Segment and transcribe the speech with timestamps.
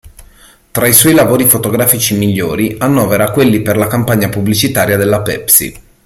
[0.71, 5.75] Tra i suoi lavori fotografici migliori annovera quelli per la campagna pubblicitaria della Pepsi.